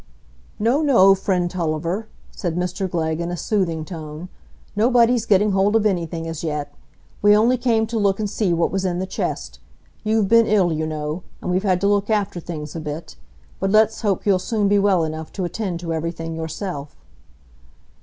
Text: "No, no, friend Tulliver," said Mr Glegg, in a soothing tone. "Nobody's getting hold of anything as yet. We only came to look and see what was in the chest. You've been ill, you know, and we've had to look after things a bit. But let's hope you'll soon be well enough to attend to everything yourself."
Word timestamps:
"No, 0.57 0.81
no, 0.81 1.13
friend 1.13 1.47
Tulliver," 1.47 2.07
said 2.31 2.55
Mr 2.55 2.89
Glegg, 2.89 3.21
in 3.21 3.29
a 3.29 3.37
soothing 3.37 3.85
tone. 3.85 4.29
"Nobody's 4.75 5.27
getting 5.27 5.51
hold 5.51 5.75
of 5.75 5.85
anything 5.85 6.25
as 6.27 6.43
yet. 6.43 6.73
We 7.21 7.37
only 7.37 7.55
came 7.55 7.85
to 7.85 7.99
look 7.99 8.19
and 8.19 8.27
see 8.27 8.51
what 8.51 8.71
was 8.71 8.83
in 8.83 8.97
the 8.97 9.05
chest. 9.05 9.59
You've 10.03 10.27
been 10.27 10.47
ill, 10.47 10.73
you 10.73 10.87
know, 10.87 11.21
and 11.39 11.51
we've 11.51 11.61
had 11.61 11.79
to 11.81 11.87
look 11.87 12.09
after 12.09 12.39
things 12.39 12.75
a 12.75 12.79
bit. 12.79 13.15
But 13.59 13.69
let's 13.69 14.01
hope 14.01 14.25
you'll 14.25 14.39
soon 14.39 14.67
be 14.67 14.79
well 14.79 15.03
enough 15.03 15.31
to 15.33 15.45
attend 15.45 15.79
to 15.81 15.93
everything 15.93 16.33
yourself." 16.35 16.95